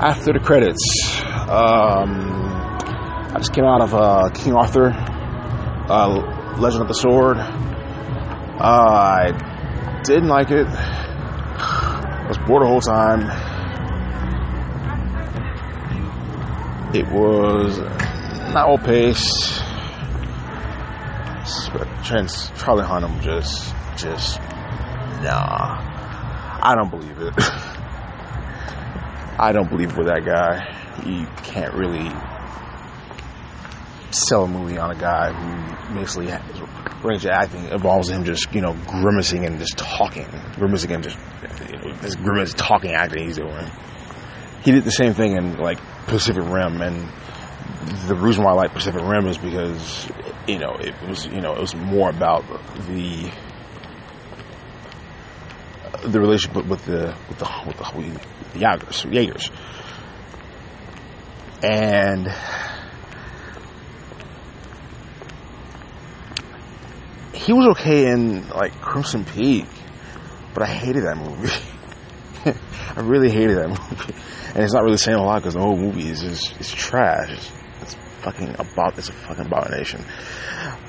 [0.00, 0.82] after the credits,
[1.48, 2.44] um,
[3.32, 4.90] I just came out of uh, King Arthur,
[5.88, 7.38] uh, Legend of the Sword.
[7.38, 10.66] Uh, I didn't like it.
[10.66, 13.30] I was bored the whole time.
[16.94, 17.78] It was
[18.52, 19.62] not well paced.
[22.04, 24.38] Trans Charlie Hunnam just, just,
[25.22, 25.80] nah.
[26.62, 27.34] I don't believe it.
[29.44, 30.72] I don't believe with that guy.
[31.04, 32.08] You can't really
[34.10, 36.60] sell a movie on a guy who basically his
[37.04, 41.18] range of acting involves him just you know grimacing and just talking, grimacing and just
[41.68, 43.66] you know, this grimace talking acting he's doing.
[44.62, 47.06] He did the same thing in like Pacific Rim, and
[48.08, 50.08] the reason why I like Pacific Rim is because
[50.48, 52.46] you know it was you know it was more about
[52.86, 53.30] the
[56.04, 59.50] the relationship with the with the with the, with the Jaegers,
[61.62, 62.28] and
[67.32, 69.66] he was okay in like Crimson Peak,
[70.52, 71.52] but I hated that movie.
[72.96, 74.14] I really hated that movie,
[74.54, 77.30] and it's not really saying a lot because the whole movie is it's trash.
[77.30, 80.04] It's, it's fucking about it's a fucking abomination,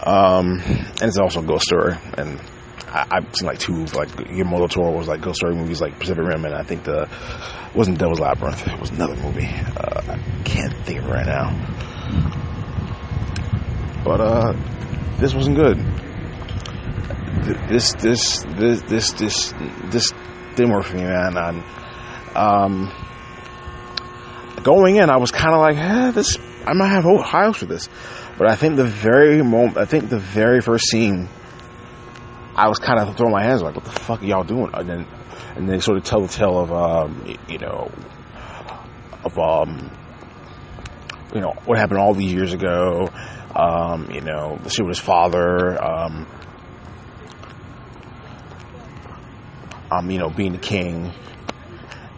[0.04, 1.96] um, and it's also a ghost story.
[2.18, 2.40] And
[2.88, 6.00] I, I've seen like two like Guillermo del Toro was like ghost story movies like
[6.00, 7.10] Pacific Rim, and I think the
[7.74, 8.68] wasn't Devil's Labyrinth.
[8.68, 9.48] It was another movie.
[9.48, 11.52] Uh, I can't think of it right now,
[14.04, 14.54] but uh,
[15.18, 15.78] this wasn't good
[17.46, 19.54] this this this this this
[19.92, 20.12] this
[20.56, 21.38] didn't work for me, man.
[21.38, 21.64] And
[22.36, 22.92] um,
[24.64, 27.66] going in, I was kind of like, eh, this I might have high hopes for
[27.66, 27.90] this,
[28.38, 31.30] but I think the very moment, I think the very first scene,
[32.56, 34.70] I was kind of throwing my hands like, what the fuck are y'all doing?
[34.74, 35.08] And then
[35.56, 37.92] and they sort of tell the tale of um, you know
[39.24, 39.92] of um
[41.34, 43.10] you know what happened all these years ago.
[43.56, 45.82] Um, you know, the his father.
[45.82, 46.28] Um,
[49.92, 51.12] um, you know, being the king.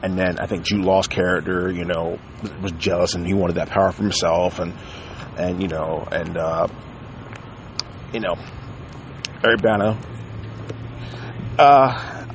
[0.01, 2.19] And then I think Jude Law's character, you know,
[2.61, 4.73] was jealous and he wanted that power for himself, and
[5.37, 6.67] and you know, and uh,
[8.13, 8.35] you know,
[9.43, 9.99] Eric Bana.
[11.57, 12.25] Uh,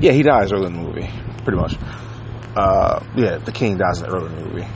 [0.00, 1.10] yeah, he dies early in the movie,
[1.44, 1.76] pretty much.
[2.54, 4.68] Uh, yeah, the king dies early in the movie,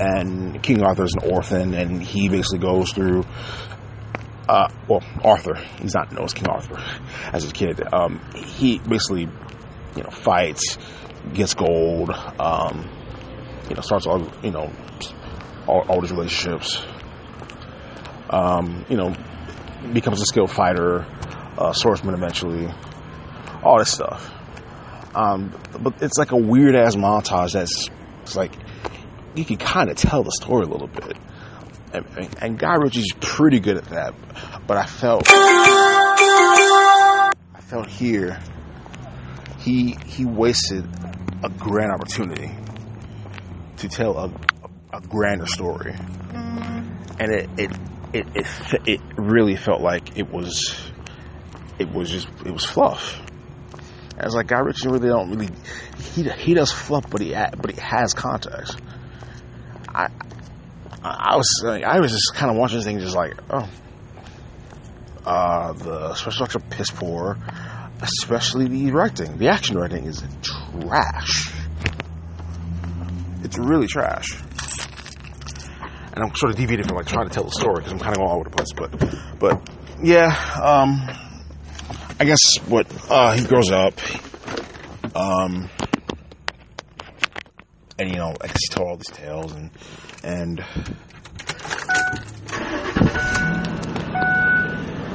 [0.00, 3.24] and King Arthur is an orphan, and he basically goes through
[4.48, 6.82] uh, well, Arthur, he's not known as King Arthur
[7.32, 7.82] as a kid.
[7.92, 9.28] Um, he basically,
[9.96, 10.78] you know, fights,
[11.34, 12.88] gets gold, um,
[13.68, 14.72] you know, starts all, you know,
[15.66, 16.82] all, all these relationships,
[18.30, 19.14] um, you know,
[19.92, 21.06] becomes a skilled fighter,
[21.58, 22.72] uh, swordsman eventually,
[23.62, 24.32] all this stuff.
[25.14, 27.88] Um, but it's like a weird ass montage that's,
[28.22, 28.52] it's like,
[29.34, 31.16] you can kind of tell the story a little bit
[31.92, 34.14] and, and Guy Ritchie's pretty good at that.
[34.66, 37.32] But I felt, I
[37.62, 38.38] felt here,
[39.58, 40.84] he he wasted
[41.44, 42.50] a grand opportunity
[43.78, 45.94] to tell a, a, a grander story,
[47.18, 47.72] and it it,
[48.12, 48.46] it it
[48.86, 50.76] it really felt like it was
[51.78, 53.20] it was just it was fluff.
[54.20, 55.48] It's like Guy Ritchie really don't really
[56.14, 58.78] he he does fluff, but he but he has context.
[59.88, 60.08] I
[61.02, 63.68] I was I was just kind of watching this thing, just like, oh,
[65.24, 67.38] uh, the special effects are piss poor,
[68.00, 69.38] especially the directing.
[69.38, 71.52] The action directing is trash.
[73.44, 74.40] It's really trash.
[76.12, 78.16] And I'm sort of deviating from like trying to tell the story because I'm kind
[78.16, 78.72] of all over the place.
[78.74, 79.70] But, but
[80.02, 81.06] yeah, um,
[82.20, 83.94] I guess what uh, he grows up,
[85.14, 85.70] um,
[87.98, 89.70] and you know, I guess he tell all these tales and
[90.24, 90.60] and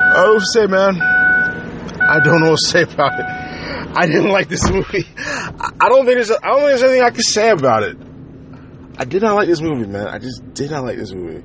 [0.06, 1.02] I don't know what to say, man.
[1.02, 3.26] I don't know what to say about it.
[3.96, 5.06] I didn't like this movie.
[5.18, 7.98] I don't think there's I don't think there's anything I can say about it.
[8.98, 10.08] I did not like this movie, man.
[10.08, 11.44] I just did not like this movie.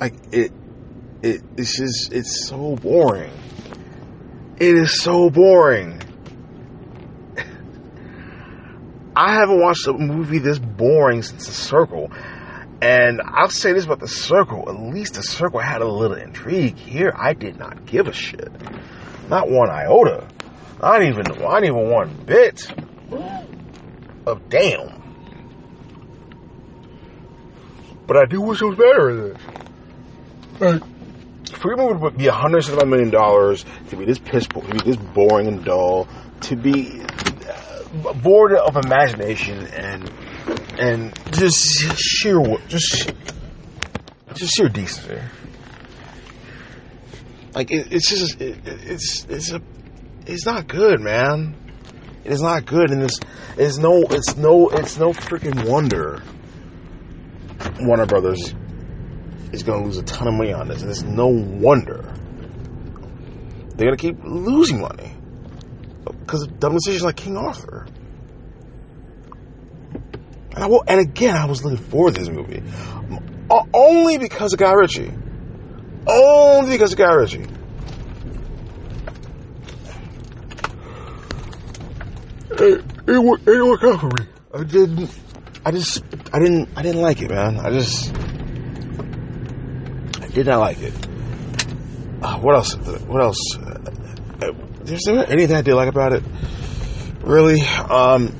[0.00, 0.52] Like it,
[1.22, 3.32] it, it's just it's so boring.
[4.58, 6.00] It is so boring.
[9.16, 12.10] I haven't watched a movie this boring since The Circle.
[12.80, 14.68] And I'll say this about The Circle.
[14.68, 16.76] At least The Circle had a little intrigue.
[16.76, 18.50] Here, I did not give a shit.
[19.28, 20.28] Not one iota.
[20.80, 22.72] Not even, not even one bit
[24.26, 25.02] of damn.
[28.06, 29.32] But I do wish it was better than
[30.58, 30.97] this.
[31.50, 35.64] Movie would be $175 million to be this piss poor, to be this boring and
[35.64, 36.08] dull,
[36.42, 40.10] to be uh, bored of imagination and
[40.78, 41.56] and just
[41.98, 43.12] sheer just
[44.34, 45.20] just sheer decency.
[47.54, 49.60] Like it, it's just it, it's it's a
[50.26, 51.56] it's not good, man.
[52.24, 53.18] It is not good, and it's
[53.56, 56.22] it's no it's no it's no freaking wonder
[57.80, 58.54] Warner Brothers
[59.52, 62.14] is going to lose a ton of money on this, and it's no wonder
[63.76, 65.12] they're going to keep losing money
[66.20, 67.86] because of dumb decisions like King Arthur.
[70.50, 72.62] And, I will, and again, I was looking forward to this movie
[73.72, 75.12] only because of Guy Ritchie.
[76.06, 77.46] Only because of Guy Ritchie.
[82.50, 84.26] It, it, it worked out for me.
[84.52, 85.10] I didn't.
[85.64, 86.02] I just.
[86.32, 86.70] I didn't.
[86.76, 87.60] I didn't like it, man.
[87.60, 88.12] I just.
[90.38, 90.94] Did not like it.
[92.22, 92.76] Uh, what else?
[92.76, 93.56] What else?
[93.56, 94.52] Uh,
[94.82, 96.22] there's anything I did like about it.
[97.24, 98.32] Really, um,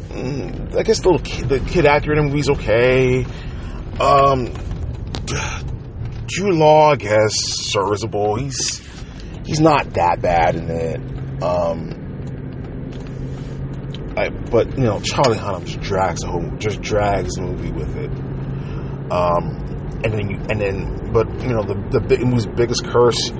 [0.76, 3.26] I guess the little kid, the kid actor in the movie's okay.
[3.98, 4.54] Um,
[6.38, 7.34] Law, I guess,
[7.72, 8.36] serviceable.
[8.36, 8.80] He's
[9.44, 11.42] he's not that bad in it.
[11.42, 11.98] Um,
[14.16, 17.96] I, but you know, Charlie Hunnam just drags the whole, just drags the movie with
[17.96, 18.27] it.
[19.10, 23.30] Um, and then you, and then, but you know, the the movie's biggest curse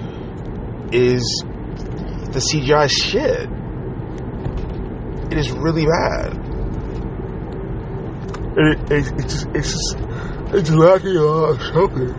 [0.92, 1.22] is
[2.32, 3.48] the CGI shit.
[5.30, 6.32] It is really bad.
[8.56, 9.96] It, it, it's just, it's just,
[10.54, 12.14] it's lacking a lot of something.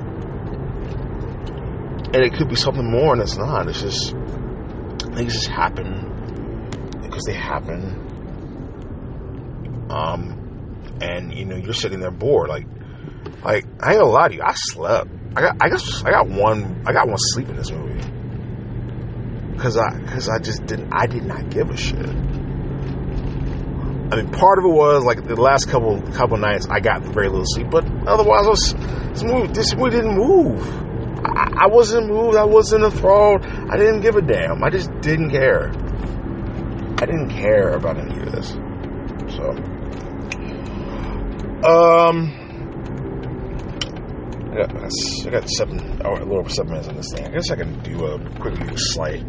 [2.12, 3.68] And it could be something more, and it's not.
[3.68, 4.16] It's just
[5.16, 8.08] things just happen because they happen.
[9.90, 12.50] Um, and you know you're sitting there bored.
[12.50, 12.66] Like,
[13.44, 14.42] like I ain't gonna lie to you.
[14.44, 15.10] I slept.
[15.36, 16.84] I got, I guess, I got one.
[16.86, 18.02] I got one sleep in this movie
[19.54, 20.92] because I, because I just didn't.
[20.92, 22.08] I did not give a shit.
[24.12, 27.30] I mean, part of it was like the last couple couple nights I got very
[27.30, 28.74] little sleep, but otherwise, was,
[29.14, 30.66] this movie this movie didn't move.
[31.26, 32.38] I, I wasn't moved.
[32.38, 33.46] I wasn't enthralled.
[33.46, 34.64] I didn't give a damn.
[34.64, 35.70] I just didn't care.
[37.02, 38.50] I didn't care about any of this.
[39.36, 39.52] So,
[41.70, 42.49] um,
[44.52, 47.26] I got, I got seven, oh, a little over seven minutes on this thing.
[47.26, 49.24] I guess I can do a quick review, Sleight.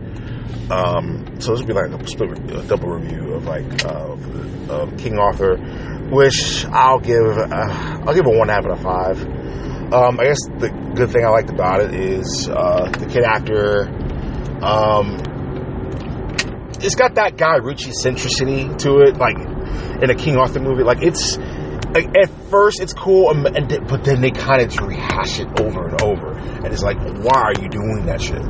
[0.70, 4.16] Um, so this would be like a split, a double review of like uh,
[4.70, 5.56] of King Arthur,
[6.10, 9.22] which I'll give, uh, I'll give a one half out of five.
[9.92, 13.88] Um, I guess the good thing I liked about it is uh, the kid actor.
[14.62, 15.18] Um,
[16.80, 19.36] it's got that Guy Ritchie centricity to it, like
[20.02, 20.84] in a King Arthur movie.
[20.84, 21.36] Like it's
[21.96, 26.02] at first it's cool, and, and but then they kind of rehash it over and
[26.02, 28.42] over, and it's like, why are you doing that shit?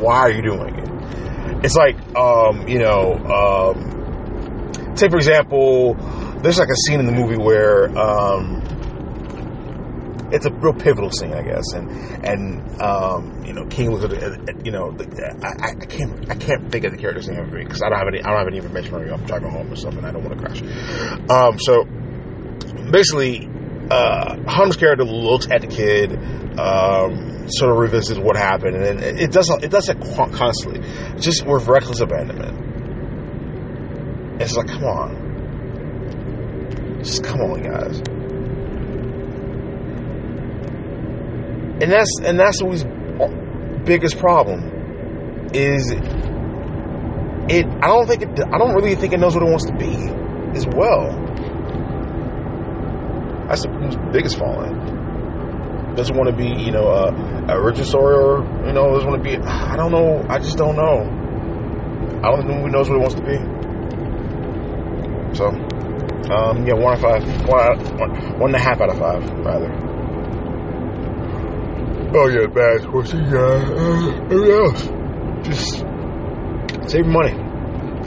[0.00, 1.64] Why are you doing it?
[1.64, 5.94] It's like, um, you know, um, take for example,
[6.42, 8.62] there's like a scene in the movie where um,
[10.30, 11.90] it's a real pivotal scene, I guess, and
[12.24, 14.96] and um, you know, King looks at, you know,
[15.42, 18.20] I, I can't I can't think of the character's name because I don't have any
[18.20, 19.10] I don't have any information on me.
[19.10, 20.04] I'm driving home or something.
[20.04, 20.60] I don't want to crash.
[21.30, 21.86] Um, so
[22.94, 23.48] basically,
[23.90, 26.12] uh, Hunnam's character looks at the kid,
[26.58, 30.80] um, sort of revisits what happened, and it, it does it does it constantly,
[31.18, 32.60] just with reckless abandonment.
[34.40, 35.16] It's like, come on,
[37.02, 37.98] just come on, guys.
[41.82, 42.84] And that's and that's always
[43.84, 47.66] biggest problem is it.
[47.66, 48.40] I don't think it.
[48.40, 49.94] I don't really think it knows what it wants to be
[50.56, 51.23] as well.
[53.48, 54.74] That's the biggest falling.
[55.94, 57.12] Doesn't want to be, you know, a,
[57.48, 59.36] a original story, or you know, doesn't want to be.
[59.36, 60.24] I don't know.
[60.28, 61.06] I just don't know.
[62.22, 63.36] I don't think movie knows what he wants to be.
[65.36, 65.46] So,
[66.32, 67.22] um, yeah, one out of five.
[67.46, 69.70] five, one, one, one and a half out of five, rather.
[72.16, 72.86] Oh yeah, bad.
[72.92, 73.58] What's the uh,
[74.30, 74.86] everything else?
[75.46, 75.84] Just
[76.90, 77.34] save money.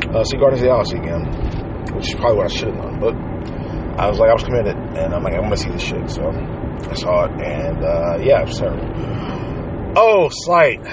[0.08, 1.26] Uh, see Guardians of the Galaxy again,
[1.94, 3.14] which is probably what I should have done, but
[4.00, 6.10] I was like, I was committed, and I'm like, I'm gonna see this shit.
[6.10, 9.94] So I saw it, and uh, yeah, terrible.
[9.96, 10.84] Oh, Sleight.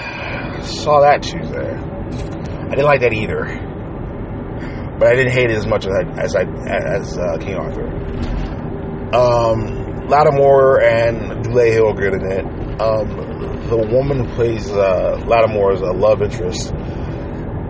[0.63, 1.39] Saw that too.
[1.39, 1.71] Tuesday.
[1.71, 3.45] I didn't like that either,
[4.99, 7.85] but I didn't hate it as much as I as I as uh, King Arthur.
[9.15, 12.45] Um, Latimore and Dulé Hill are good in it.
[12.81, 16.73] Um, the woman who plays uh, Latimore's uh, love interest,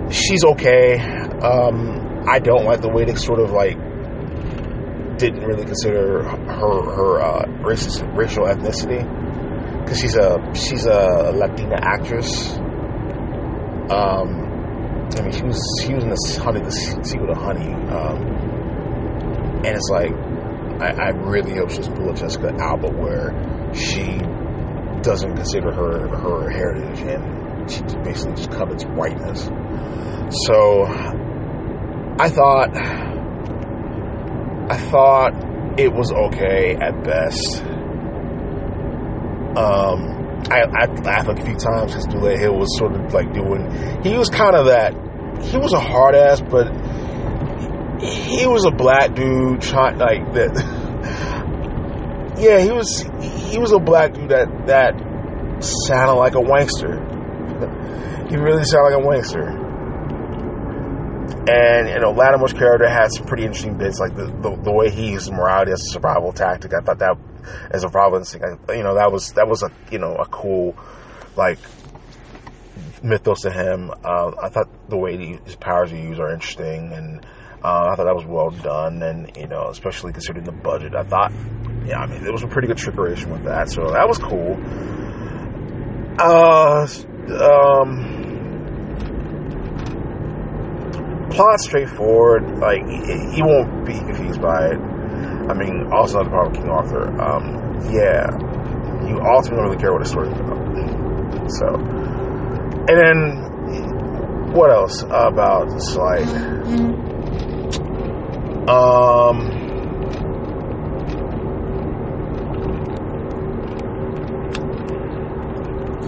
[0.09, 0.99] she's okay.
[0.99, 3.77] Um, I don't like the way they sort of like
[5.17, 9.01] didn't really consider her her uh, racial ethnicity
[9.83, 12.57] because she's a she's a Latina actress.
[13.89, 14.45] Um,
[15.15, 17.73] I mean, she was she was in the honey the sequel to Honey.
[17.73, 18.45] Um,
[19.63, 20.11] and it's like
[20.81, 23.31] I, I really hope she's pull a Jessica Alba where
[23.73, 24.17] she
[25.01, 29.45] doesn't consider her her heritage and she basically just covets whiteness.
[30.47, 30.85] So
[32.17, 32.71] I thought
[34.69, 37.61] I thought it was okay at best.
[39.57, 40.15] Um,
[40.49, 43.69] I, I laughed a few times because Dulé Hill was sort of like doing.
[44.03, 44.93] He was kind of that.
[45.43, 46.67] He was a hard ass, but
[48.01, 50.55] he was a black dude trying like that.
[52.39, 53.05] yeah, he was.
[53.51, 54.93] He was a black dude that that
[55.63, 56.99] sounded like a wankster.
[58.29, 59.64] he really sounded like a wankster.
[61.47, 64.89] And you know, Latimore's character had some pretty interesting bits, like the, the, the way
[64.89, 66.73] he used morality as a survival tactic.
[66.73, 67.17] I thought that
[67.69, 70.75] as a survival instinct, you know, that was that was a you know a cool
[71.35, 71.59] like
[73.03, 73.91] mythos to him.
[74.03, 77.23] Uh, I thought the way he, his powers he used are interesting, and
[77.63, 79.03] uh, I thought that was well done.
[79.03, 81.31] And you know, especially considering the budget, I thought,
[81.85, 84.59] yeah, I mean, there was a pretty good trickeration with that, so that was cool.
[86.17, 86.87] Uh,
[87.39, 88.14] um
[91.35, 92.57] plot straightforward.
[92.59, 92.81] Like
[93.35, 94.79] he won't be confused by it.
[94.79, 97.21] I mean, also the part of King Arthur.
[97.21, 97.45] Um,
[97.91, 98.25] yeah,
[99.07, 100.55] you also don't really care what the story's about.
[101.51, 101.67] So,
[102.87, 106.27] and then what else about the Sleight?
[108.67, 109.51] Um.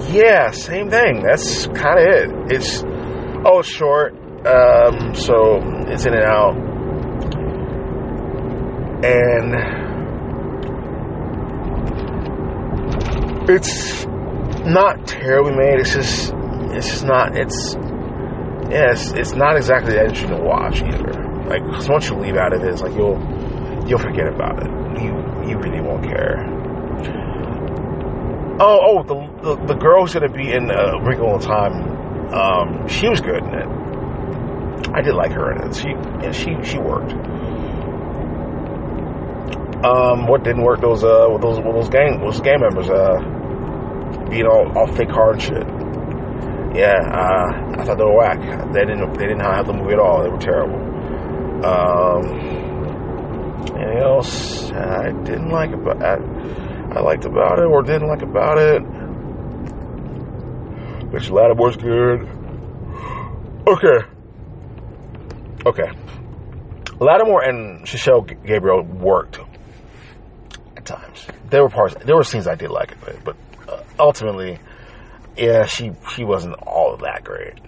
[0.09, 1.21] Yeah, same thing.
[1.21, 2.55] That's kind of it.
[2.55, 2.81] It's
[3.45, 4.16] oh, short.
[4.47, 6.55] Um, so it's in and out.
[9.03, 9.55] And
[13.49, 14.05] it's
[14.65, 15.81] not terribly made.
[15.81, 16.33] It's just,
[16.71, 17.75] it's just not, it's,
[18.71, 21.11] yeah, it's, it's not exactly that interesting to watch either.
[21.47, 23.19] Like, cause once you leave out of it's like you'll,
[23.85, 24.69] you'll forget about it.
[25.01, 25.11] You,
[25.49, 26.45] you really won't care.
[28.59, 32.87] Oh, oh, the, the, the girl who's gonna be in uh, Wrinkle in Time, um,
[32.87, 33.86] she was good in it.
[34.97, 35.75] I did like her in it.
[35.75, 37.11] She yeah, she she worked.
[39.85, 40.81] Um, what didn't work?
[40.81, 43.19] Those uh, with those with those gang those gang members uh,
[44.27, 45.67] being all all fake hard shit.
[46.73, 48.39] Yeah, uh, I thought they were whack.
[48.73, 50.23] They didn't they didn't have the movie at all.
[50.23, 50.81] They were terrible.
[51.63, 52.25] Um,
[53.77, 56.15] anything else I didn't like about I,
[56.95, 58.79] I liked about it or didn't like about it?
[61.11, 62.27] Which Latimore's good.
[63.67, 64.16] Okay.
[65.67, 65.91] Okay.
[66.97, 69.37] Latimore and Seychelle Gabriel worked
[70.77, 71.27] at times.
[71.49, 73.35] There were parts, there were scenes I did like it, but
[73.67, 74.59] uh, ultimately,
[75.35, 77.59] yeah, she she wasn't all that great.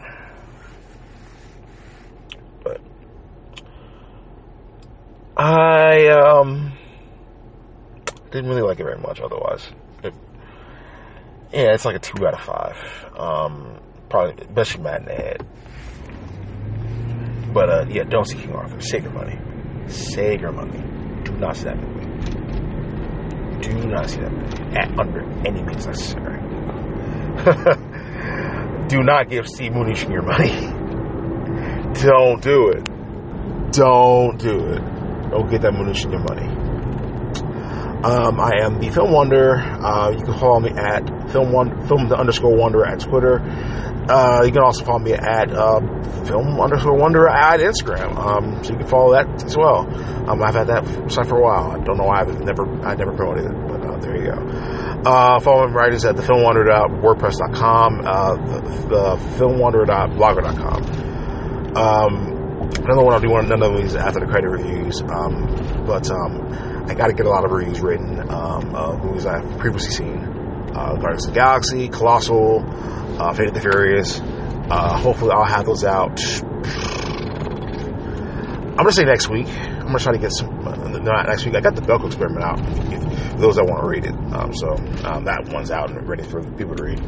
[2.64, 2.80] But
[5.36, 6.72] I um
[8.32, 9.20] didn't really like it very much.
[9.20, 9.70] Otherwise,
[10.06, 10.14] it,
[11.52, 12.78] yeah, it's like a two out of five.
[13.18, 15.36] Um, probably best matinee.
[17.54, 18.80] But uh, yeah, don't see King Arthur.
[18.82, 19.40] Save your money.
[19.88, 20.80] Save your money.
[21.24, 22.06] Do not see that movie.
[23.62, 26.40] Do not see that movie at under any means necessary.
[28.88, 30.52] do not give Steve Mnuchin your money.
[32.02, 32.86] Don't do it.
[33.72, 34.82] Don't do it.
[35.32, 36.69] Don't get that Mnuchin your money.
[38.04, 39.56] Um, I am the Film Wonder.
[39.58, 43.42] Uh, you can follow me at Film One Film the underscore Wonder at Twitter.
[44.10, 45.82] Uh, you can also follow me at uh,
[46.24, 48.18] Film underscore Wonder at Instagram.
[48.18, 49.80] Um, so you can follow that as well.
[50.30, 51.72] Um, I've had that site for a while.
[51.72, 54.38] I don't know why I've never I never promoted it, but uh, there you go.
[55.06, 60.84] Uh, follow my writers at thefilmwonder.wordpress.com, uh, the, the filmwonder.blogger.com.
[61.76, 62.40] Um,
[62.84, 65.02] another one I'll do one none of these after the credit reviews.
[65.02, 65.46] Um,
[65.86, 69.60] but um, I got to get a lot of reviews written um, of movies I've
[69.60, 70.18] previously seen.
[70.74, 72.66] Uh, Guardians of the Galaxy, Colossal,
[73.22, 74.20] uh, Fate of the Furious.
[74.20, 76.20] Uh, hopefully, I'll have those out.
[78.72, 79.48] I'm gonna say next week.
[79.48, 80.68] I'm gonna try to get some.
[80.68, 81.56] Uh, not next week.
[81.56, 82.60] I got the Belko experiment out.
[82.92, 84.76] If, those that want to read it, um, so
[85.08, 87.00] um, that one's out and ready for people to read.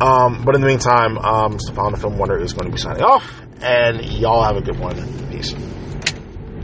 [0.00, 3.02] Um, but in the meantime, um, Stefan the Film Wonder is going to be signing
[3.02, 4.96] off, and y'all have a good one.
[5.30, 5.52] Peace.